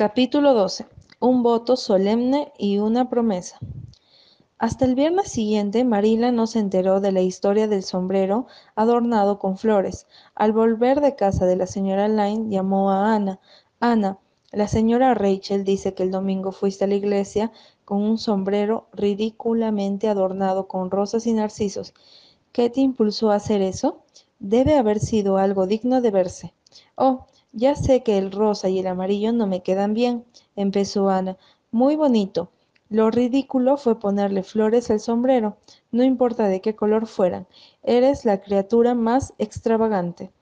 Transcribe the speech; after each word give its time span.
Capítulo 0.00 0.54
12. 0.54 0.86
Un 1.20 1.42
voto 1.42 1.76
solemne 1.76 2.54
y 2.56 2.78
una 2.78 3.10
promesa. 3.10 3.58
Hasta 4.56 4.86
el 4.86 4.94
viernes 4.94 5.30
siguiente, 5.30 5.84
Marila 5.84 6.32
no 6.32 6.46
se 6.46 6.58
enteró 6.58 7.02
de 7.02 7.12
la 7.12 7.20
historia 7.20 7.68
del 7.68 7.82
sombrero 7.82 8.46
adornado 8.76 9.38
con 9.38 9.58
flores. 9.58 10.06
Al 10.34 10.52
volver 10.52 11.02
de 11.02 11.16
casa 11.16 11.44
de 11.44 11.56
la 11.56 11.66
señora 11.66 12.08
Lyne, 12.08 12.48
llamó 12.48 12.90
a 12.90 13.14
Ana. 13.14 13.40
Ana, 13.78 14.16
la 14.52 14.68
señora 14.68 15.12
Rachel 15.12 15.64
dice 15.64 15.92
que 15.92 16.04
el 16.04 16.10
domingo 16.10 16.50
fuiste 16.50 16.84
a 16.84 16.88
la 16.88 16.94
iglesia 16.94 17.52
con 17.84 18.00
un 18.00 18.16
sombrero 18.16 18.88
ridículamente 18.94 20.08
adornado 20.08 20.66
con 20.66 20.90
rosas 20.90 21.26
y 21.26 21.34
narcisos. 21.34 21.92
¿Qué 22.52 22.70
te 22.70 22.80
impulsó 22.80 23.32
a 23.32 23.34
hacer 23.34 23.60
eso? 23.60 24.02
Debe 24.38 24.78
haber 24.78 24.98
sido 24.98 25.36
algo 25.36 25.66
digno 25.66 26.00
de 26.00 26.10
verse. 26.10 26.54
Oh, 26.94 27.26
ya 27.52 27.74
sé 27.74 28.02
que 28.02 28.18
el 28.18 28.30
rosa 28.32 28.68
y 28.68 28.78
el 28.78 28.86
amarillo 28.86 29.32
no 29.32 29.46
me 29.46 29.62
quedan 29.62 29.94
bien, 29.94 30.24
empezó 30.56 31.08
Ana. 31.10 31.36
Muy 31.70 31.96
bonito. 31.96 32.50
Lo 32.88 33.10
ridículo 33.10 33.76
fue 33.76 34.00
ponerle 34.00 34.42
flores 34.42 34.90
al 34.90 34.98
sombrero, 34.98 35.56
no 35.92 36.02
importa 36.02 36.48
de 36.48 36.60
qué 36.60 36.74
color 36.74 37.06
fueran. 37.06 37.46
Eres 37.84 38.24
la 38.24 38.40
criatura 38.40 38.94
más 38.94 39.32
extravagante. 39.38 40.32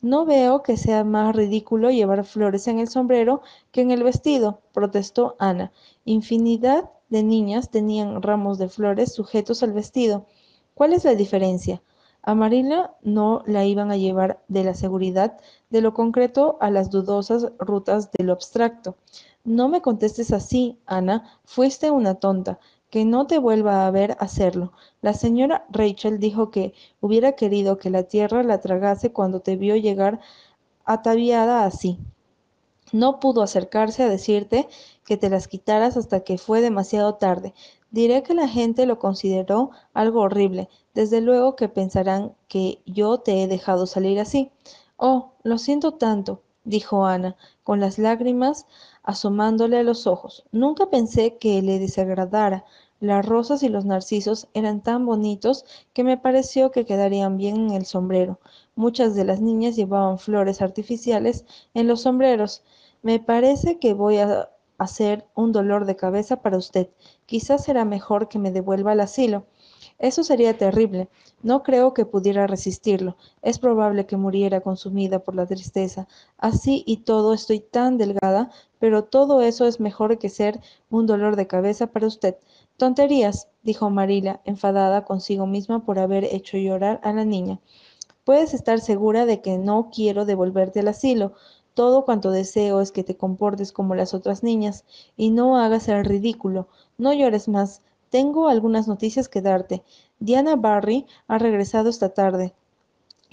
No 0.00 0.24
veo 0.24 0.62
que 0.62 0.78
sea 0.78 1.04
más 1.04 1.36
ridículo 1.36 1.90
llevar 1.90 2.24
flores 2.24 2.68
en 2.68 2.78
el 2.78 2.88
sombrero 2.88 3.42
que 3.70 3.82
en 3.82 3.90
el 3.90 4.02
vestido, 4.02 4.62
protestó 4.72 5.36
Ana. 5.38 5.72
Infinidad 6.06 6.90
de 7.10 7.22
niñas 7.22 7.70
tenían 7.70 8.22
ramos 8.22 8.56
de 8.56 8.70
flores 8.70 9.12
sujetos 9.12 9.62
al 9.62 9.74
vestido. 9.74 10.24
¿Cuál 10.72 10.94
es 10.94 11.04
la 11.04 11.14
diferencia? 11.14 11.82
A 12.22 12.34
no 12.34 13.42
la 13.46 13.64
iban 13.64 13.90
a 13.90 13.96
llevar 13.96 14.42
de 14.48 14.64
la 14.64 14.74
seguridad 14.74 15.38
de 15.70 15.80
lo 15.80 15.94
concreto 15.94 16.58
a 16.60 16.70
las 16.70 16.90
dudosas 16.90 17.52
rutas 17.58 18.10
de 18.12 18.24
lo 18.24 18.32
abstracto. 18.32 18.96
No 19.44 19.68
me 19.68 19.80
contestes 19.80 20.32
así, 20.32 20.78
Ana, 20.84 21.40
fuiste 21.44 21.90
una 21.90 22.16
tonta. 22.16 22.58
Que 22.90 23.04
no 23.04 23.28
te 23.28 23.38
vuelva 23.38 23.86
a 23.86 23.90
ver 23.92 24.16
hacerlo. 24.18 24.72
La 25.00 25.14
señora 25.14 25.64
Rachel 25.70 26.18
dijo 26.18 26.50
que 26.50 26.74
hubiera 27.00 27.32
querido 27.32 27.78
que 27.78 27.88
la 27.88 28.02
tierra 28.02 28.42
la 28.42 28.60
tragase 28.60 29.12
cuando 29.12 29.40
te 29.40 29.54
vio 29.54 29.76
llegar 29.76 30.20
ataviada 30.84 31.64
así. 31.64 32.00
No 32.92 33.20
pudo 33.20 33.42
acercarse 33.42 34.02
a 34.02 34.08
decirte 34.08 34.68
que 35.04 35.16
te 35.16 35.30
las 35.30 35.46
quitaras 35.46 35.96
hasta 35.96 36.20
que 36.24 36.36
fue 36.36 36.60
demasiado 36.60 37.14
tarde. 37.14 37.54
Diré 37.92 38.24
que 38.24 38.34
la 38.34 38.48
gente 38.48 38.86
lo 38.86 38.98
consideró 38.98 39.70
algo 39.94 40.22
horrible. 40.22 40.68
Desde 40.92 41.20
luego 41.20 41.54
que 41.54 41.68
pensarán 41.68 42.34
que 42.48 42.80
yo 42.86 43.18
te 43.18 43.42
he 43.42 43.46
dejado 43.46 43.86
salir 43.86 44.18
así. 44.18 44.50
Oh, 45.02 45.32
lo 45.44 45.56
siento 45.56 45.94
tanto, 45.94 46.42
dijo 46.64 47.06
Ana, 47.06 47.34
con 47.64 47.80
las 47.80 47.98
lágrimas 47.98 48.66
asomándole 49.02 49.78
a 49.78 49.82
los 49.82 50.06
ojos. 50.06 50.44
Nunca 50.52 50.90
pensé 50.90 51.38
que 51.38 51.62
le 51.62 51.78
desagradara. 51.78 52.66
Las 53.00 53.24
rosas 53.24 53.62
y 53.62 53.70
los 53.70 53.86
narcisos 53.86 54.48
eran 54.52 54.82
tan 54.82 55.06
bonitos 55.06 55.64
que 55.94 56.04
me 56.04 56.18
pareció 56.18 56.70
que 56.70 56.84
quedarían 56.84 57.38
bien 57.38 57.56
en 57.56 57.70
el 57.70 57.86
sombrero. 57.86 58.40
Muchas 58.74 59.14
de 59.14 59.24
las 59.24 59.40
niñas 59.40 59.74
llevaban 59.74 60.18
flores 60.18 60.60
artificiales 60.60 61.46
en 61.72 61.88
los 61.88 62.02
sombreros. 62.02 62.62
Me 63.00 63.20
parece 63.20 63.78
que 63.78 63.94
voy 63.94 64.18
a 64.18 64.50
hacer 64.76 65.26
un 65.34 65.52
dolor 65.52 65.86
de 65.86 65.96
cabeza 65.96 66.42
para 66.42 66.58
usted. 66.58 66.90
Quizás 67.24 67.64
será 67.64 67.86
mejor 67.86 68.28
que 68.28 68.38
me 68.38 68.52
devuelva 68.52 68.92
al 68.92 69.00
asilo. 69.00 69.46
Eso 70.00 70.24
sería 70.24 70.56
terrible. 70.56 71.10
No 71.42 71.62
creo 71.62 71.92
que 71.92 72.06
pudiera 72.06 72.46
resistirlo. 72.46 73.16
Es 73.42 73.58
probable 73.58 74.06
que 74.06 74.16
muriera 74.16 74.62
consumida 74.62 75.18
por 75.18 75.34
la 75.34 75.46
tristeza. 75.46 76.08
Así 76.38 76.82
y 76.86 76.98
todo 76.98 77.34
estoy 77.34 77.60
tan 77.60 77.98
delgada, 77.98 78.50
pero 78.78 79.04
todo 79.04 79.42
eso 79.42 79.66
es 79.66 79.78
mejor 79.78 80.18
que 80.18 80.30
ser 80.30 80.58
un 80.88 81.06
dolor 81.06 81.36
de 81.36 81.46
cabeza 81.46 81.88
para 81.88 82.06
usted. 82.06 82.36
Tonterías, 82.78 83.48
dijo 83.62 83.90
Marila, 83.90 84.40
enfadada 84.46 85.04
consigo 85.04 85.46
misma 85.46 85.84
por 85.84 85.98
haber 85.98 86.24
hecho 86.24 86.56
llorar 86.56 86.98
a 87.04 87.12
la 87.12 87.26
niña. 87.26 87.60
Puedes 88.24 88.54
estar 88.54 88.80
segura 88.80 89.26
de 89.26 89.42
que 89.42 89.58
no 89.58 89.90
quiero 89.94 90.24
devolverte 90.24 90.80
al 90.80 90.88
asilo. 90.88 91.34
Todo 91.74 92.06
cuanto 92.06 92.30
deseo 92.30 92.80
es 92.80 92.90
que 92.90 93.04
te 93.04 93.18
comportes 93.18 93.70
como 93.70 93.94
las 93.94 94.14
otras 94.14 94.42
niñas 94.42 94.86
y 95.18 95.30
no 95.30 95.58
hagas 95.58 95.88
el 95.88 96.06
ridículo. 96.06 96.68
No 96.96 97.12
llores 97.12 97.48
más. 97.48 97.82
Tengo 98.10 98.48
algunas 98.48 98.88
noticias 98.88 99.28
que 99.28 99.40
darte. 99.40 99.82
Diana 100.18 100.56
Barry 100.56 101.06
ha 101.28 101.38
regresado 101.38 101.88
esta 101.88 102.10
tarde. 102.10 102.52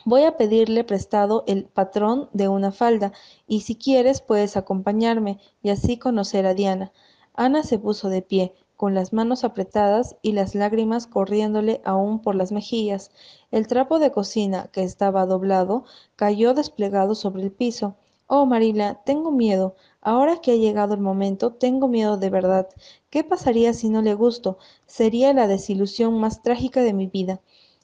Voy 0.06 0.24
a 0.24 0.38
pedirle 0.38 0.84
prestado 0.84 1.44
el 1.48 1.66
patrón 1.66 2.30
de 2.32 2.48
una 2.48 2.72
falda 2.72 3.12
y 3.48 3.62
si 3.62 3.76
quieres 3.76 4.22
puedes 4.22 4.56
acompañarme 4.56 5.40
y 5.64 5.72
así 5.72 5.98
conocer 5.98 6.46
a 6.46 6.54
Diana. 6.54 6.92
Ana 7.34 7.64
se 7.64 7.80
puso 7.80 8.10
de 8.10 8.22
pie, 8.22 8.54
con 8.78 8.94
las 8.94 9.12
manos 9.12 9.44
apretadas 9.44 10.16
y 10.22 10.34
las 10.34 10.54
lágrimas 10.54 11.08
corriéndole 11.08 11.82
aún 11.84 12.22
por 12.22 12.36
las 12.36 12.52
mejillas. 12.52 13.12
El 13.50 13.68
trapo 13.68 13.98
de 13.98 14.12
cocina, 14.12 14.70
que 14.72 14.84
estaba 14.84 15.26
doblado, 15.26 15.86
cayó 16.16 16.54
desplegado 16.54 17.16
sobre 17.16 17.42
el 17.42 17.52
piso. 17.52 17.96
Oh, 18.28 18.46
Marila, 18.46 19.02
tengo 19.04 19.32
miedo. 19.32 19.76
Ahora 20.10 20.40
que 20.40 20.54
ha 20.54 20.56
llegado 20.56 20.94
el 20.94 21.02
momento, 21.02 21.52
tengo 21.52 21.90
miedo 21.90 22.16
de 22.16 22.30
verdad. 22.30 22.70
¿Qué 23.10 23.26
pasaría 23.26 23.74
si 23.74 23.90
no 23.90 24.02
le 24.02 24.14
gusto? 24.14 24.58
Sería 24.86 25.34
la 25.34 25.48
desilusión 25.48 26.18
más 26.18 26.42
trágica 26.42 26.82
de 26.82 26.94
mi 26.94 27.08
vida. 27.08 27.42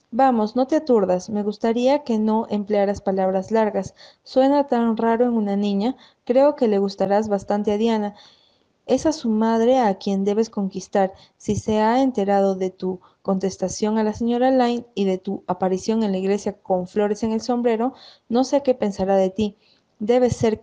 Vamos, 0.10 0.56
no 0.56 0.66
te 0.66 0.78
aturdas. 0.78 1.30
Me 1.30 1.44
gustaría 1.44 2.06
que 2.06 2.20
no 2.20 2.48
emplearas 2.50 3.02
palabras 3.02 3.52
largas. 3.52 3.94
Suena 4.24 4.68
tan 4.68 4.96
raro 4.96 5.26
en 5.26 5.34
una 5.34 5.58
niña. 5.58 5.98
Creo 6.24 6.56
que 6.56 6.70
le 6.70 6.80
gustarás 6.80 7.28
bastante 7.28 7.74
a 7.74 7.78
Diana. 7.78 8.16
Es 8.86 9.06
a 9.06 9.12
su 9.12 9.28
madre 9.28 9.80
a 9.80 9.94
quien 9.96 10.24
debes 10.24 10.50
conquistar. 10.50 11.12
Si 11.36 11.58
se 11.58 11.82
ha 11.82 12.02
enterado 12.02 12.56
de 12.56 12.70
tu 12.70 13.02
contestación 13.22 13.98
a 13.98 14.04
la 14.06 14.14
señora 14.14 14.50
Lyne 14.50 14.86
y 14.96 15.04
de 15.04 15.18
tu 15.18 15.44
aparición 15.46 16.04
en 16.04 16.14
la 16.14 16.20
iglesia 16.20 16.54
con 16.54 16.88
flores 16.88 17.22
en 17.24 17.34
el 17.34 17.42
sombrero, 17.42 17.96
no 18.30 18.46
sé 18.46 18.64
qué 18.64 18.74
pensará 18.76 19.18
de 19.18 19.30
ti. 19.30 19.58
Debes 20.00 20.38
ser 20.38 20.62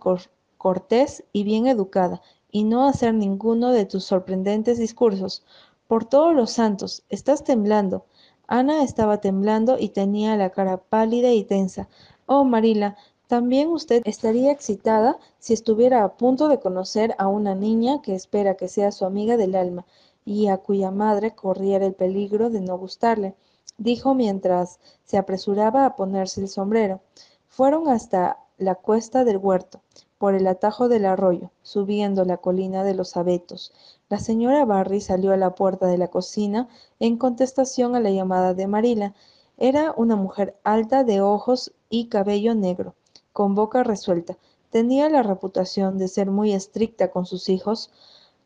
cortés 0.61 1.23
y 1.33 1.43
bien 1.43 1.65
educada, 1.65 2.21
y 2.51 2.65
no 2.65 2.87
hacer 2.87 3.15
ninguno 3.15 3.71
de 3.71 3.87
tus 3.87 4.03
sorprendentes 4.03 4.77
discursos. 4.77 5.43
Por 5.87 6.05
todos 6.05 6.35
los 6.35 6.51
santos, 6.51 7.01
estás 7.09 7.43
temblando. 7.43 8.05
Ana 8.45 8.83
estaba 8.83 9.21
temblando 9.21 9.79
y 9.79 9.89
tenía 9.89 10.37
la 10.37 10.51
cara 10.51 10.77
pálida 10.77 11.31
y 11.31 11.43
tensa. 11.45 11.89
Oh, 12.27 12.43
Marila, 12.43 12.95
también 13.25 13.69
usted 13.69 14.03
estaría 14.05 14.51
excitada 14.51 15.17
si 15.39 15.53
estuviera 15.53 16.03
a 16.03 16.13
punto 16.15 16.47
de 16.47 16.59
conocer 16.59 17.15
a 17.17 17.25
una 17.25 17.55
niña 17.55 18.03
que 18.03 18.13
espera 18.13 18.53
que 18.53 18.67
sea 18.67 18.91
su 18.91 19.05
amiga 19.05 19.37
del 19.37 19.55
alma 19.55 19.87
y 20.25 20.45
a 20.49 20.57
cuya 20.57 20.91
madre 20.91 21.33
corriera 21.33 21.87
el 21.87 21.95
peligro 21.95 22.51
de 22.51 22.61
no 22.61 22.77
gustarle, 22.77 23.33
dijo 23.79 24.13
mientras 24.13 24.79
se 25.05 25.17
apresuraba 25.17 25.87
a 25.87 25.95
ponerse 25.95 26.39
el 26.39 26.49
sombrero. 26.49 27.01
Fueron 27.47 27.87
hasta 27.87 28.37
la 28.59 28.75
cuesta 28.75 29.23
del 29.23 29.37
huerto, 29.37 29.81
por 30.21 30.35
el 30.35 30.45
atajo 30.45 30.87
del 30.87 31.07
arroyo, 31.07 31.49
subiendo 31.63 32.25
la 32.25 32.37
colina 32.37 32.83
de 32.83 32.93
los 32.93 33.17
abetos. 33.17 33.73
La 34.07 34.19
señora 34.19 34.65
Barry 34.65 35.01
salió 35.01 35.33
a 35.33 35.37
la 35.37 35.55
puerta 35.55 35.87
de 35.87 35.97
la 35.97 36.09
cocina 36.09 36.69
en 36.99 37.17
contestación 37.17 37.95
a 37.95 37.99
la 37.99 38.11
llamada 38.11 38.53
de 38.53 38.67
Marila. 38.67 39.15
Era 39.57 39.95
una 39.97 40.15
mujer 40.15 40.55
alta 40.63 41.03
de 41.03 41.21
ojos 41.21 41.73
y 41.89 42.05
cabello 42.05 42.53
negro, 42.53 42.93
con 43.33 43.55
boca 43.55 43.81
resuelta. 43.81 44.37
Tenía 44.69 45.09
la 45.09 45.23
reputación 45.23 45.97
de 45.97 46.07
ser 46.07 46.29
muy 46.29 46.53
estricta 46.53 47.09
con 47.09 47.25
sus 47.25 47.49
hijos. 47.49 47.89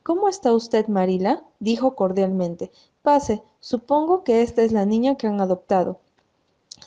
¿Cómo 0.01 0.29
está 0.29 0.53
usted, 0.53 0.87
Marila? 0.87 1.43
dijo 1.59 1.93
cordialmente. 1.93 2.71
Pase, 3.01 3.43
supongo 3.59 4.23
que 4.23 4.43
esta 4.43 4.61
es 4.61 4.71
la 4.71 4.85
niña 4.85 5.17
que 5.17 5.27
han 5.27 5.41
adoptado. 5.41 5.99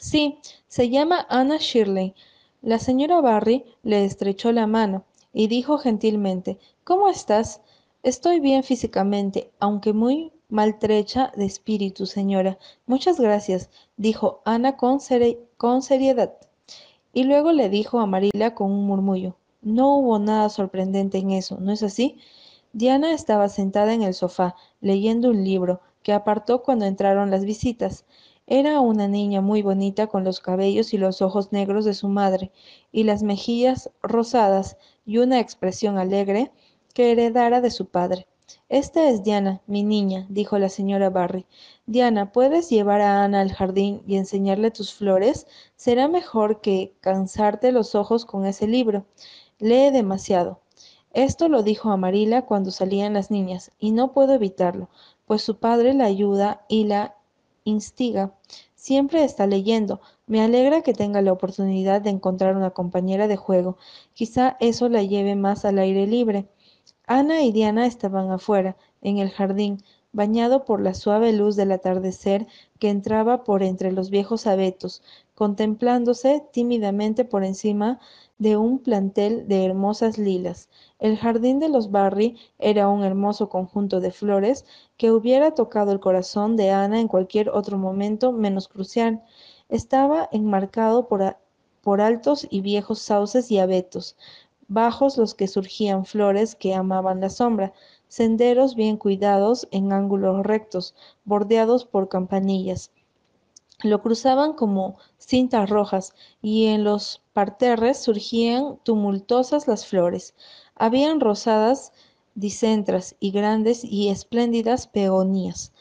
Sí, 0.00 0.38
se 0.66 0.88
llama 0.88 1.26
Anna 1.28 1.59
Shirley. 1.59 2.15
La 2.62 2.80
señora 2.80 3.20
Barry 3.20 3.64
le 3.84 4.04
estrechó 4.04 4.50
la 4.50 4.66
mano 4.66 5.04
y 5.32 5.46
dijo 5.46 5.78
gentilmente 5.78 6.58
¿Cómo 6.82 7.08
estás? 7.08 7.60
Estoy 8.02 8.40
bien 8.40 8.64
físicamente, 8.64 9.52
aunque 9.60 9.93
muy 9.93 10.32
maltrecha 10.49 11.32
de 11.37 11.44
espíritu, 11.44 12.06
señora. 12.06 12.58
Muchas 12.87 13.20
gracias, 13.20 13.70
dijo 13.96 14.40
Ana 14.44 14.76
con, 14.76 15.00
seriedad. 15.00 16.34
Y 17.12 17.25
luego 17.25 17.52
le 17.52 17.69
dijo 17.69 18.00
a 18.00 18.06
Marila 18.06 18.55
con 18.55 18.72
un 18.72 18.87
murmullo 18.87 19.37
No 19.62 19.96
hubo 19.96 20.19
nada 20.19 20.49
sorprendente 20.49 21.19
en 21.19 21.31
eso, 21.31 21.58
¿no 21.61 21.72
es 21.72 21.82
así? 21.82 22.19
Diana 22.72 23.12
estaba 23.12 23.49
sentada 23.49 23.94
en 23.94 24.02
el 24.02 24.14
sofá, 24.14 24.56
leyendo 24.81 25.31
un 25.31 25.44
libro, 25.44 25.81
que 26.02 26.12
apartó 26.12 26.62
cuando 26.62 26.87
entraron 26.87 27.31
las 27.31 27.44
visitas. 27.44 28.04
Era 28.50 28.81
una 28.81 29.09
niña 29.09 29.43
muy 29.43 29.61
bonita 29.61 30.06
con 30.06 30.25
los 30.25 30.41
cabellos 30.41 30.95
y 30.95 30.97
los 30.97 31.21
ojos 31.21 31.53
negros 31.53 31.85
de 31.85 31.93
su 31.93 32.09
madre, 32.09 32.50
y 32.91 33.05
las 33.05 33.23
mejillas 33.23 33.91
rosadas 34.03 34.79
y 35.05 35.19
una 35.19 35.39
expresión 35.39 35.99
alegre 35.99 36.50
que 36.95 37.12
heredara 37.12 37.61
de 37.61 37.71
su 37.71 37.91
padre. 37.91 38.27
Esta 38.71 39.06
es 39.11 39.23
Diana, 39.23 39.61
mi 39.67 39.83
niña, 39.83 40.25
dijo 40.31 40.59
la 40.59 40.71
señora 40.71 41.11
Barry. 41.11 41.45
Diana, 41.85 42.33
¿puedes 42.33 42.71
llevar 42.71 43.03
a 43.03 43.23
Ana 43.23 43.43
al 43.43 43.53
jardín 43.53 44.03
y 44.06 44.17
enseñarle 44.17 44.71
tus 44.71 44.95
flores? 44.95 45.47
Será 45.77 46.09
mejor 46.09 46.62
que 46.62 46.95
cansarte 47.00 47.71
los 47.71 47.95
ojos 47.95 48.25
con 48.25 48.47
ese 48.47 48.67
libro. 48.67 49.05
Lee 49.59 49.91
demasiado. 49.91 50.62
Esto 51.12 51.50
lo 51.50 51.62
dijo 51.62 51.91
a 51.91 51.99
Marila 51.99 52.47
cuando 52.47 52.71
salían 52.71 53.12
las 53.12 53.31
niñas, 53.31 53.73
y 53.79 53.91
no 53.91 54.12
puedo 54.15 54.33
evitarlo, 54.33 54.89
pues 55.27 55.43
su 55.43 55.59
padre 55.59 55.93
la 55.93 56.06
ayuda 56.06 56.65
y 56.69 56.85
la 56.85 57.18
instiga. 57.69 58.35
Siempre 58.75 59.25
está 59.25 59.47
leyendo. 59.47 60.00
Me 60.26 60.41
alegra 60.41 60.82
que 60.82 60.94
tenga 60.94 61.23
la 61.23 61.32
oportunidad 61.32 62.00
de 62.00 62.11
encontrar 62.11 62.56
una 62.56 62.70
compañera 62.70 63.29
de 63.29 63.37
juego. 63.37 63.76
Quizá 64.15 64.56
eso 64.61 64.88
la 64.88 65.03
lleve 65.03 65.35
más 65.35 65.65
al 65.65 65.79
aire 65.79 66.06
libre. 66.06 66.49
Ana 67.06 67.43
y 67.43 67.53
Diana 67.53 67.87
estaban 67.87 68.31
afuera, 68.31 68.76
en 69.03 69.19
el 69.19 69.31
jardín, 69.31 69.82
bañado 70.12 70.65
por 70.65 70.81
la 70.81 70.94
suave 70.94 71.32
luz 71.32 71.56
del 71.56 71.73
atardecer 71.73 72.47
que 72.79 72.91
entraba 72.91 73.44
por 73.44 73.62
entre 73.62 73.93
los 73.93 74.11
viejos 74.11 74.47
abetos, 74.47 75.03
contemplándose 75.35 76.43
tímidamente 76.53 77.25
por 77.25 77.44
encima 77.44 78.00
de 78.38 78.56
un 78.56 78.79
plantel 78.79 79.49
de 79.49 79.64
hermosas 79.64 80.17
lilas. 80.17 80.69
El 80.99 81.17
jardín 81.17 81.58
de 81.58 81.69
los 81.69 81.90
Barry 81.90 82.37
era 82.58 82.88
un 82.88 83.05
hermoso 83.05 83.49
conjunto 83.49 84.00
de 84.00 84.12
flores 84.12 84.64
que 84.96 85.11
hubiera 85.11 85.55
tocado 85.55 85.93
el 85.93 86.00
corazón 86.00 86.56
de 86.56 86.70
Ana 86.70 87.00
en 87.00 87.08
cualquier 87.08 87.50
otro 87.50 87.79
momento 87.79 88.32
menos 88.32 88.69
crucial. 88.69 89.23
Estaba 89.69 90.29
enmarcado 90.32 91.08
por, 91.08 91.37
por 91.82 92.00
altos 92.00 92.46
y 92.49 92.61
viejos 92.61 93.00
sauces 93.00 93.50
y 93.50 93.58
abetos, 93.58 94.17
bajos 94.69 95.17
los 95.17 95.35
que 95.35 95.49
surgían 95.49 96.05
flores 96.05 96.55
que 96.55 96.75
amaban 96.75 97.20
la 97.20 97.31
sombra, 97.31 97.73
senderos 98.06 98.75
bien 98.75 98.96
cuidados 98.96 99.67
en 99.70 99.93
ángulos 99.93 100.44
rectos, 100.44 100.94
bordeados 101.25 101.85
por 101.85 102.08
campanillas. 102.08 102.93
Lo 103.84 104.02
cruzaban 104.02 104.54
como 104.54 104.98
cintas 105.19 105.70
rojas 105.70 106.12
y 106.42 106.66
en 106.66 106.82
los 106.82 107.22
parterres 107.32 107.98
surgían 108.02 108.80
tumultuosas 108.82 109.69
las 109.69 109.86
flores. 109.86 110.34
Habían 110.75 111.20
rosadas 111.20 111.92
dicentras 112.34 113.14
y 113.20 113.30
grandes 113.30 113.84
y 113.84 114.08
espléndidas 114.08 114.88
peonías, 114.88 115.72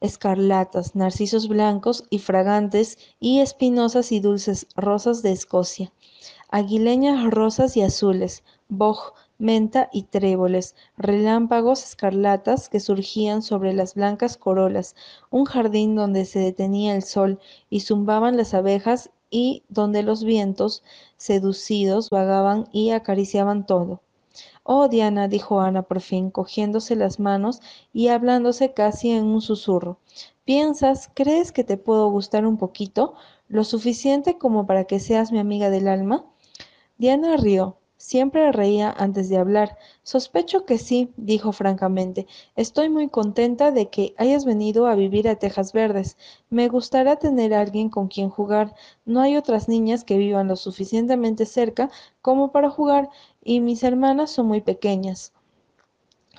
escarlatas, 0.00 0.94
narcisos 0.94 1.48
blancos 1.48 2.04
y 2.08 2.20
fragantes 2.20 2.98
y 3.18 3.40
espinosas 3.40 4.12
y 4.12 4.20
dulces 4.20 4.68
rosas 4.76 5.22
de 5.22 5.32
Escocia, 5.32 5.92
aguileñas 6.50 7.30
rosas 7.32 7.76
y 7.76 7.82
azules, 7.82 8.44
boj, 8.68 9.12
menta 9.40 9.88
y 9.92 10.04
tréboles, 10.04 10.76
relámpagos 10.96 11.82
escarlatas 11.82 12.68
que 12.68 12.78
surgían 12.78 13.42
sobre 13.42 13.72
las 13.72 13.94
blancas 13.94 14.36
corolas, 14.36 14.94
un 15.30 15.46
jardín 15.46 15.96
donde 15.96 16.26
se 16.26 16.38
detenía 16.38 16.94
el 16.94 17.02
sol 17.02 17.40
y 17.70 17.80
zumbaban 17.80 18.36
las 18.36 18.54
abejas 18.54 19.10
y 19.30 19.64
donde 19.68 20.02
los 20.02 20.22
vientos, 20.22 20.84
seducidos, 21.16 22.10
vagaban 22.10 22.68
y 22.72 22.90
acariciaban 22.90 23.66
todo. 23.66 24.02
Oh, 24.62 24.88
Diana, 24.88 25.26
dijo 25.26 25.60
Ana 25.60 25.82
por 25.82 26.00
fin, 26.00 26.30
cogiéndose 26.30 26.94
las 26.94 27.18
manos 27.18 27.60
y 27.92 28.08
hablándose 28.08 28.72
casi 28.74 29.10
en 29.10 29.24
un 29.24 29.40
susurro. 29.40 29.98
¿Piensas, 30.44 31.10
crees 31.14 31.50
que 31.50 31.64
te 31.64 31.76
puedo 31.76 32.08
gustar 32.10 32.46
un 32.46 32.56
poquito? 32.56 33.14
¿Lo 33.48 33.64
suficiente 33.64 34.38
como 34.38 34.66
para 34.66 34.84
que 34.84 35.00
seas 35.00 35.32
mi 35.32 35.38
amiga 35.38 35.70
del 35.70 35.88
alma? 35.88 36.24
Diana 36.98 37.36
rió. 37.36 37.79
Siempre 38.00 38.50
reía 38.50 38.90
antes 38.96 39.28
de 39.28 39.36
hablar. 39.36 39.76
Sospecho 40.04 40.64
que 40.64 40.78
sí, 40.78 41.12
dijo 41.18 41.52
francamente. 41.52 42.26
Estoy 42.56 42.88
muy 42.88 43.10
contenta 43.10 43.72
de 43.72 43.90
que 43.90 44.14
hayas 44.16 44.46
venido 44.46 44.86
a 44.86 44.94
vivir 44.94 45.28
a 45.28 45.36
Tejas 45.36 45.74
Verdes. 45.74 46.16
Me 46.48 46.68
gustará 46.68 47.16
tener 47.16 47.52
a 47.52 47.60
alguien 47.60 47.90
con 47.90 48.08
quien 48.08 48.30
jugar. 48.30 48.74
No 49.04 49.20
hay 49.20 49.36
otras 49.36 49.68
niñas 49.68 50.02
que 50.02 50.16
vivan 50.16 50.48
lo 50.48 50.56
suficientemente 50.56 51.44
cerca 51.44 51.90
como 52.22 52.52
para 52.52 52.70
jugar, 52.70 53.10
y 53.44 53.60
mis 53.60 53.82
hermanas 53.82 54.30
son 54.30 54.46
muy 54.46 54.62
pequeñas. 54.62 55.34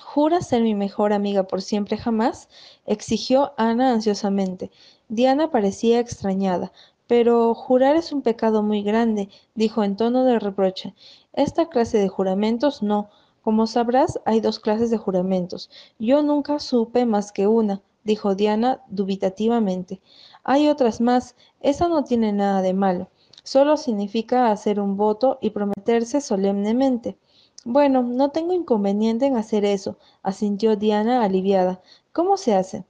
¿Juras 0.00 0.48
ser 0.48 0.62
mi 0.62 0.74
mejor 0.74 1.12
amiga 1.12 1.44
por 1.44 1.62
siempre 1.62 1.96
jamás? 1.96 2.48
exigió 2.86 3.52
Ana 3.56 3.92
ansiosamente. 3.92 4.72
Diana 5.08 5.52
parecía 5.52 6.00
extrañada. 6.00 6.72
Pero 7.08 7.54
jurar 7.54 7.96
es 7.96 8.10
un 8.10 8.22
pecado 8.22 8.62
muy 8.62 8.82
grande, 8.82 9.28
dijo 9.54 9.84
en 9.84 9.96
tono 9.96 10.24
de 10.24 10.38
reproche. 10.38 10.94
Esta 11.32 11.68
clase 11.68 11.98
de 11.98 12.08
juramentos 12.08 12.82
no. 12.82 13.10
Como 13.42 13.66
sabrás, 13.66 14.20
hay 14.24 14.40
dos 14.40 14.60
clases 14.60 14.90
de 14.90 14.98
juramentos. 14.98 15.70
Yo 15.98 16.22
nunca 16.22 16.58
supe 16.58 17.06
más 17.06 17.32
que 17.32 17.46
una, 17.46 17.82
dijo 18.04 18.34
Diana 18.34 18.82
dubitativamente. 18.88 20.00
Hay 20.44 20.68
otras 20.68 21.00
más. 21.00 21.34
Esa 21.60 21.88
no 21.88 22.04
tiene 22.04 22.32
nada 22.32 22.62
de 22.62 22.74
malo. 22.74 23.08
Solo 23.44 23.76
significa 23.76 24.50
hacer 24.50 24.78
un 24.78 24.96
voto 24.96 25.38
y 25.40 25.50
prometerse 25.50 26.20
solemnemente. 26.20 27.16
Bueno, 27.64 28.02
no 28.02 28.30
tengo 28.30 28.52
inconveniente 28.52 29.26
en 29.26 29.36
hacer 29.36 29.64
eso, 29.64 29.96
asintió 30.22 30.76
Diana 30.76 31.22
aliviada. 31.22 31.80
¿Cómo 32.12 32.36
se 32.36 32.54
hace? 32.54 32.84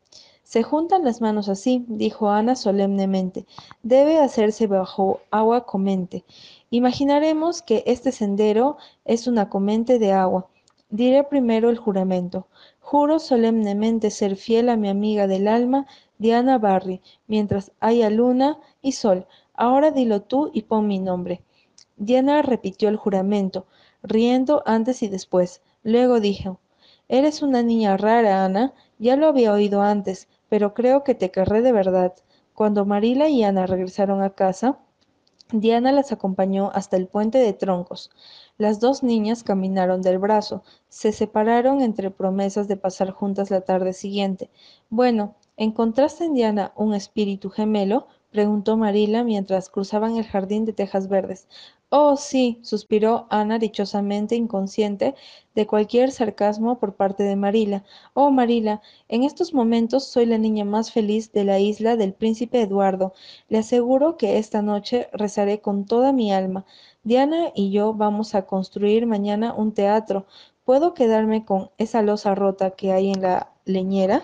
Se 0.53 0.63
juntan 0.63 1.03
las 1.03 1.23
manos 1.23 1.49
así, 1.49 1.83
dijo 1.89 2.29
Ana 2.29 2.57
solemnemente. 2.57 3.47
Debe 3.83 4.19
hacerse 4.19 4.67
bajo 4.67 5.21
agua 5.31 5.65
comente. 5.65 6.27
Imaginaremos 6.69 7.63
que 7.63 7.83
este 7.87 8.13
sendero 8.13 8.77
es 9.07 9.27
una 9.27 9.49
comente 9.49 9.99
de 9.99 10.13
agua. 10.13 10.49
Diré 10.91 11.25
primero 11.25 11.71
el 11.71 11.79
juramento. 11.79 12.49
Juro 12.81 13.19
solemnemente 13.19 14.11
ser 14.11 14.37
fiel 14.37 14.69
a 14.69 14.77
mi 14.77 14.91
amiga 14.91 15.27
del 15.27 15.49
alma, 15.49 15.87
Diana 16.19 16.59
Barry, 16.59 17.01
mientras 17.27 17.73
haya 17.81 18.11
luna 18.11 18.59
y 18.83 18.93
sol. 18.93 19.27
Ahora 19.55 19.91
dilo 19.91 20.21
tú 20.21 20.51
y 20.53 20.65
pon 20.65 20.87
mi 20.87 20.99
nombre. 20.99 21.41
Diana 21.97 22.43
repitió 22.43 22.91
el 22.91 22.97
juramento, 22.97 23.65
riendo 24.03 24.63
antes 24.67 25.03
y 25.03 25.09
después. 25.09 25.63
Luego 25.83 26.21
dijo, 26.21 26.61
Eres 27.09 27.43
una 27.43 27.63
niña 27.63 27.97
rara, 27.97 28.45
Ana. 28.45 28.75
Ya 28.99 29.17
lo 29.17 29.27
había 29.27 29.53
oído 29.53 29.83
antes, 29.83 30.29
pero 30.53 30.75
creo 30.75 31.03
que 31.03 31.15
te 31.15 31.31
querré 31.31 31.63
de 31.63 31.73
verdad. 31.73 32.13
Cuando 32.53 32.85
Marila 32.85 33.27
y 33.31 33.43
Ana 33.43 33.65
regresaron 33.65 34.21
a 34.21 34.35
casa, 34.35 34.79
Diana 35.51 35.93
las 35.93 36.13
acompañó 36.13 36.71
hasta 36.75 36.99
el 36.99 37.07
puente 37.07 37.39
de 37.39 37.55
troncos. 37.55 38.11
Las 38.59 38.79
dos 38.79 39.03
niñas 39.03 39.45
caminaron 39.45 40.03
del 40.03 40.19
brazo, 40.19 40.63
se 40.91 41.13
separaron 41.13 41.81
entre 41.81 42.11
promesas 42.11 42.69
de 42.69 42.77
pasar 42.77 43.13
juntas 43.13 43.51
la 43.51 43.63
tarde 43.63 43.95
siguiente. 43.95 44.51
Bueno, 44.91 45.37
¿encontraste 45.57 46.27
en 46.27 46.35
Diana 46.35 46.73
un 46.77 46.93
espíritu 46.93 47.49
gemelo? 47.49 48.09
preguntó 48.31 48.77
Marila 48.77 49.25
mientras 49.25 49.71
cruzaban 49.71 50.19
el 50.19 50.27
jardín 50.27 50.67
de 50.67 50.75
tejas 50.75 51.09
verdes. 51.09 51.49
Oh, 51.95 52.17
sí, 52.17 52.59
suspiró 52.63 53.27
Ana 53.29 53.59
dichosamente 53.59 54.35
inconsciente 54.35 55.15
de 55.55 55.67
cualquier 55.67 56.11
sarcasmo 56.11 56.79
por 56.79 56.95
parte 56.95 57.23
de 57.23 57.37
Marila. 57.37 57.85
Oh, 58.15 58.31
Marila, 58.31 58.81
en 59.09 59.25
estos 59.25 59.53
momentos 59.53 60.07
soy 60.07 60.25
la 60.25 60.39
niña 60.39 60.65
más 60.65 60.91
feliz 60.91 61.33
de 61.33 61.45
la 61.45 61.59
isla 61.59 61.97
del 61.97 62.15
príncipe 62.15 62.63
Eduardo. 62.63 63.13
Le 63.51 63.59
aseguro 63.59 64.17
que 64.17 64.39
esta 64.39 64.63
noche 64.63 65.11
rezaré 65.13 65.61
con 65.61 65.85
toda 65.85 66.13
mi 66.13 66.33
alma. 66.33 66.65
Diana 67.05 67.53
y 67.55 67.73
yo 67.73 67.93
vamos 67.93 68.35
a 68.35 68.47
construir 68.47 69.07
mañana 69.07 69.53
un 69.53 69.75
teatro. 69.75 70.25
¿Puedo 70.65 70.95
quedarme 70.95 71.45
con 71.45 71.73
esa 71.77 72.01
losa 72.01 72.35
rota 72.35 72.71
que 72.71 72.93
hay 72.93 73.11
en 73.11 73.21
la 73.21 73.53
leñera? 73.67 74.23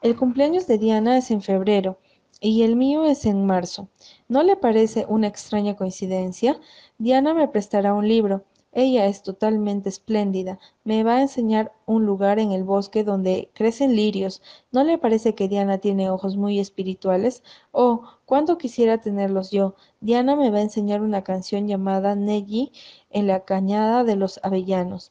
El 0.00 0.14
cumpleaños 0.14 0.68
de 0.68 0.78
Diana 0.78 1.18
es 1.18 1.32
en 1.32 1.42
febrero 1.42 1.98
y 2.40 2.62
el 2.62 2.76
mío 2.76 3.04
es 3.04 3.26
en 3.26 3.46
marzo. 3.46 3.88
¿No 4.28 4.42
le 4.42 4.56
parece 4.56 5.04
una 5.08 5.26
extraña 5.26 5.76
coincidencia? 5.76 6.58
Diana 6.98 7.34
me 7.34 7.48
prestará 7.48 7.94
un 7.94 8.08
libro. 8.08 8.44
Ella 8.72 9.06
es 9.06 9.22
totalmente 9.22 9.88
espléndida. 9.88 10.58
Me 10.84 11.02
va 11.02 11.16
a 11.16 11.22
enseñar 11.22 11.72
un 11.86 12.06
lugar 12.06 12.38
en 12.38 12.52
el 12.52 12.62
bosque 12.64 13.02
donde 13.04 13.50
crecen 13.52 13.96
lirios. 13.96 14.42
¿No 14.70 14.84
le 14.84 14.96
parece 14.96 15.34
que 15.34 15.48
Diana 15.48 15.78
tiene 15.78 16.08
ojos 16.08 16.36
muy 16.36 16.60
espirituales? 16.60 17.42
Oh, 17.72 18.02
cuánto 18.26 18.58
quisiera 18.58 18.98
tenerlos 18.98 19.50
yo. 19.50 19.74
Diana 20.00 20.36
me 20.36 20.50
va 20.50 20.58
a 20.58 20.62
enseñar 20.62 21.02
una 21.02 21.24
canción 21.24 21.66
llamada 21.66 22.14
Nelly 22.14 22.72
en 23.10 23.26
la 23.26 23.44
cañada 23.44 24.04
de 24.04 24.16
los 24.16 24.38
avellanos. 24.44 25.10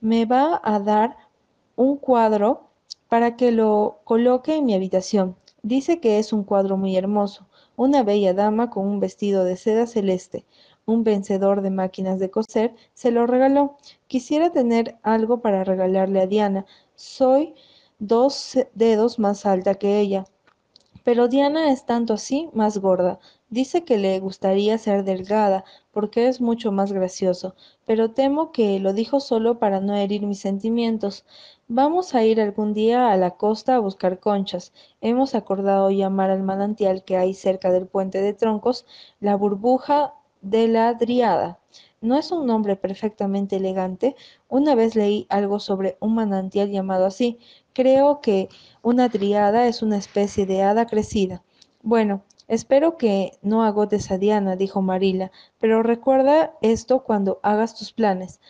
Me 0.00 0.26
va 0.26 0.60
a 0.62 0.78
dar 0.78 1.16
un 1.76 1.96
cuadro 1.96 2.68
para 3.08 3.36
que 3.36 3.52
lo 3.52 4.00
coloque 4.04 4.56
en 4.56 4.66
mi 4.66 4.74
habitación. 4.74 5.36
Dice 5.62 6.00
que 6.00 6.18
es 6.18 6.32
un 6.32 6.44
cuadro 6.44 6.76
muy 6.76 6.96
hermoso, 6.96 7.46
una 7.76 8.02
bella 8.02 8.34
dama 8.34 8.70
con 8.70 8.86
un 8.86 9.00
vestido 9.00 9.44
de 9.44 9.56
seda 9.56 9.86
celeste. 9.86 10.44
Un 10.86 11.04
vencedor 11.04 11.62
de 11.62 11.70
máquinas 11.70 12.18
de 12.18 12.30
coser 12.30 12.74
se 12.94 13.10
lo 13.10 13.26
regaló. 13.26 13.76
Quisiera 14.06 14.50
tener 14.50 14.96
algo 15.02 15.40
para 15.40 15.64
regalarle 15.64 16.20
a 16.20 16.26
Diana. 16.26 16.64
Soy 16.94 17.54
dos 17.98 18.56
dedos 18.74 19.18
más 19.18 19.46
alta 19.46 19.74
que 19.74 20.00
ella. 20.00 20.24
Pero 21.04 21.28
Diana 21.28 21.70
es 21.72 21.86
tanto 21.86 22.14
así 22.14 22.48
más 22.52 22.78
gorda. 22.78 23.18
Dice 23.50 23.82
que 23.82 23.96
le 23.96 24.20
gustaría 24.20 24.76
ser 24.76 25.04
delgada, 25.04 25.64
porque 25.90 26.28
es 26.28 26.40
mucho 26.40 26.70
más 26.70 26.92
gracioso, 26.92 27.54
pero 27.86 28.10
temo 28.10 28.52
que 28.52 28.78
lo 28.78 28.92
dijo 28.92 29.20
solo 29.20 29.58
para 29.58 29.80
no 29.80 29.94
herir 29.94 30.26
mis 30.26 30.40
sentimientos. 30.40 31.24
Vamos 31.66 32.14
a 32.14 32.24
ir 32.24 32.42
algún 32.42 32.74
día 32.74 33.10
a 33.10 33.16
la 33.16 33.32
costa 33.32 33.74
a 33.76 33.78
buscar 33.78 34.20
conchas. 34.20 34.74
Hemos 35.00 35.34
acordado 35.34 35.90
llamar 35.90 36.30
al 36.30 36.42
manantial 36.42 37.04
que 37.04 37.16
hay 37.16 37.32
cerca 37.32 37.72
del 37.72 37.86
puente 37.86 38.20
de 38.20 38.34
troncos 38.34 38.84
la 39.18 39.34
burbuja 39.34 40.12
de 40.42 40.68
la 40.68 40.92
Driada. 40.92 41.58
¿No 42.02 42.16
es 42.18 42.30
un 42.30 42.46
nombre 42.46 42.76
perfectamente 42.76 43.56
elegante? 43.56 44.14
Una 44.48 44.74
vez 44.74 44.94
leí 44.94 45.26
algo 45.30 45.58
sobre 45.58 45.96
un 46.00 46.14
manantial 46.14 46.70
llamado 46.70 47.06
así. 47.06 47.38
Creo 47.72 48.20
que 48.20 48.50
una 48.82 49.08
triada 49.08 49.66
es 49.66 49.82
una 49.82 49.96
especie 49.96 50.44
de 50.44 50.62
hada 50.62 50.86
crecida. 50.86 51.42
Bueno, 51.82 52.22
espero 52.48 52.96
que 52.96 53.38
no 53.42 53.62
agotes 53.62 54.10
a 54.10 54.18
Diana, 54.18 54.56
dijo 54.56 54.82
Marila, 54.82 55.30
pero 55.58 55.82
recuerda 55.82 56.54
esto 56.60 57.04
cuando 57.04 57.38
hagas 57.42 57.74
tus 57.76 57.92
planes. 57.92 58.40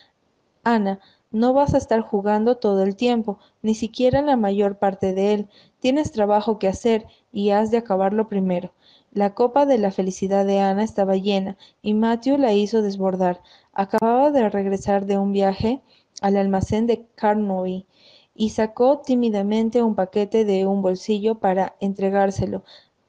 Ana, 0.64 1.00
no 1.30 1.52
vas 1.52 1.74
a 1.74 1.78
estar 1.78 2.00
jugando 2.00 2.56
todo 2.56 2.82
el 2.82 2.96
tiempo, 2.96 3.38
ni 3.60 3.74
siquiera 3.74 4.22
la 4.22 4.36
mayor 4.36 4.78
parte 4.78 5.12
de 5.12 5.34
él. 5.34 5.48
Tienes 5.78 6.10
trabajo 6.10 6.58
que 6.58 6.68
hacer 6.68 7.06
y 7.32 7.50
has 7.50 7.70
de 7.70 7.76
acabarlo 7.76 8.28
primero. 8.28 8.72
La 9.12 9.34
copa 9.34 9.66
de 9.66 9.78
la 9.78 9.90
felicidad 9.90 10.46
de 10.46 10.60
Ana 10.60 10.84
estaba 10.84 11.16
llena 11.16 11.56
y 11.82 11.94
Matthew 11.94 12.38
la 12.38 12.54
hizo 12.54 12.82
desbordar. 12.82 13.42
Acababa 13.72 14.30
de 14.30 14.48
regresar 14.48 15.06
de 15.06 15.18
un 15.18 15.32
viaje 15.32 15.82
al 16.22 16.36
almacén 16.36 16.86
de 16.86 17.06
Carnoy 17.14 17.86
y 18.34 18.50
sacó 18.50 18.98
tímidamente 19.00 19.82
un 19.82 19.94
paquete 19.94 20.44
de 20.44 20.66
un 20.66 20.80
bolsillo 20.80 21.36
para 21.36 21.74
entregárselo. 21.80 22.62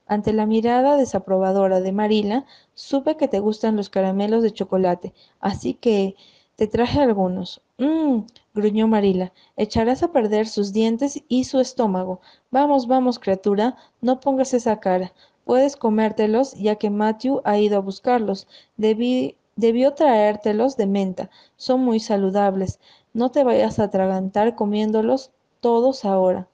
Ante 0.10 0.34
la 0.34 0.48
mirada 0.48 0.98
desaprobadora 0.98 1.82
de 1.82 1.92
Marila, 1.92 2.46
supe 2.74 3.16
que 3.16 3.28
te 3.28 3.40
gustan 3.40 3.76
los 3.76 3.90
caramelos 3.90 4.42
de 4.42 4.52
chocolate, 4.52 5.14
así 5.40 5.76
que 5.76 6.16
te 6.56 6.66
traje 6.66 7.00
algunos. 7.00 7.62
Mmm, 7.78 8.22
gruñó 8.56 8.88
Marila. 8.88 9.32
Echarás 9.56 10.02
a 10.02 10.12
perder 10.12 10.48
sus 10.48 10.74
dientes 10.74 11.24
y 11.28 11.44
su 11.44 11.60
estómago. 11.60 12.22
Vamos, 12.50 12.88
vamos, 12.88 13.20
criatura, 13.20 13.78
no 14.02 14.20
pongas 14.20 14.56
esa 14.56 14.80
cara. 14.80 15.14
Puedes 15.46 15.76
comértelos, 15.76 16.56
ya 16.56 16.76
que 16.76 16.90
Matthew 16.90 17.42
ha 17.44 17.60
ido 17.60 17.78
a 17.78 17.82
buscarlos. 17.82 18.48
debió 18.78 19.94
traértelos 19.94 20.76
de 20.76 20.88
menta. 20.88 21.30
Son 21.56 21.82
muy 21.82 22.00
saludables. 22.00 22.80
No 23.14 23.30
te 23.30 23.44
vayas 23.44 23.78
a 23.78 23.84
atragantar 23.84 24.56
comiéndolos 24.56 25.30
todos 25.60 26.04
ahora. 26.04 26.48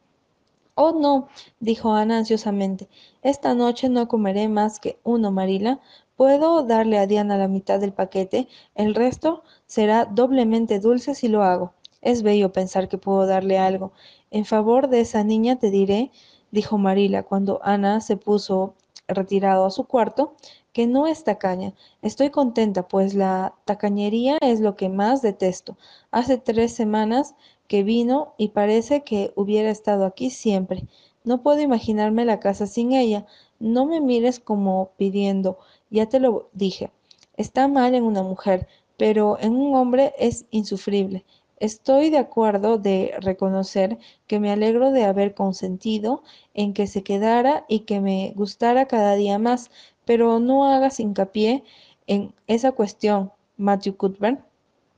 Oh, 0.78 0.92
no, 0.92 1.30
dijo 1.62 1.94
Ana 1.94 2.18
ansiosamente. 2.18 2.90
Esta 3.22 3.54
noche 3.54 3.88
no 3.88 4.10
comeré 4.10 4.50
más 4.50 4.82
que 4.82 5.00
uno, 5.04 5.32
Marila. 5.32 5.80
Puedo 6.18 6.64
darle 6.64 6.98
a 6.98 7.08
Diana 7.08 7.38
la 7.38 7.48
mitad 7.48 7.80
del 7.80 7.94
paquete, 7.94 8.48
el 8.76 8.94
resto 8.94 9.44
será 9.68 10.06
doblemente 10.06 10.80
dulce 10.80 11.16
si 11.16 11.30
lo 11.30 11.44
hago. 11.44 11.74
Es 12.02 12.24
bello 12.24 12.52
pensar 12.52 12.90
que 12.90 12.98
puedo 12.98 13.26
darle 13.26 13.58
algo. 13.58 13.94
En 14.32 14.46
favor 14.46 14.90
de 14.90 15.00
esa 15.02 15.24
niña 15.24 15.58
te 15.58 15.72
diré, 15.72 16.12
dijo 16.52 16.78
Marila 16.78 17.24
cuando 17.24 17.60
Ana 17.64 18.02
se 18.02 18.18
puso 18.18 18.76
retirado 19.08 19.66
a 19.66 19.72
su 19.72 19.86
cuarto, 19.86 20.36
que 20.74 20.88
no 20.88 21.08
es 21.08 21.24
tacaña. 21.24 21.74
Estoy 22.02 22.32
contenta, 22.32 22.88
pues 22.88 23.14
la 23.14 23.54
tacañería 23.64 24.38
es 24.42 24.60
lo 24.60 24.76
que 24.76 24.90
más 24.90 25.22
detesto. 25.22 25.78
Hace 26.12 26.38
tres 26.38 26.74
semanas 26.74 27.36
que 27.68 27.84
vino 27.84 28.34
y 28.38 28.50
parece 28.50 29.04
que 29.04 29.32
hubiera 29.36 29.70
estado 29.70 30.06
aquí 30.06 30.30
siempre. 30.30 30.86
No 31.24 31.42
puedo 31.42 31.62
imaginarme 31.62 32.26
la 32.26 32.40
casa 32.40 32.68
sin 32.68 32.94
ella. 32.94 33.26
No 33.60 33.86
me 33.86 34.02
mires 34.02 34.40
como 34.40 34.92
pidiendo 34.98 35.58
ya 35.90 36.08
te 36.08 36.20
lo 36.20 36.50
dije. 36.54 36.92
Está 37.38 37.68
mal 37.68 37.96
en 37.96 38.04
una 38.04 38.24
mujer, 38.24 38.68
pero 38.98 39.38
en 39.40 39.56
un 39.56 39.76
hombre 39.76 40.14
es 40.20 40.46
insufrible. 40.52 41.26
Estoy 41.60 42.10
de 42.10 42.18
acuerdo 42.18 42.78
de 42.78 43.14
reconocer 43.22 43.98
que 44.28 44.40
me 44.40 44.52
alegro 44.52 44.92
de 44.92 45.06
haber 45.06 45.34
consentido 45.34 46.22
en 46.54 46.74
que 46.74 46.88
se 46.88 47.04
quedara 47.04 47.66
y 47.70 47.80
que 47.82 48.02
me 48.02 48.34
gustara 48.36 48.88
cada 48.88 49.16
día 49.16 49.40
más, 49.40 49.72
pero 50.04 50.40
no 50.40 50.66
hagas 50.66 51.00
hincapié 51.00 51.64
en 52.08 52.34
esa 52.48 52.74
cuestión, 52.74 53.32
Matthew 53.58 53.96
Cuthbert. 53.96 54.42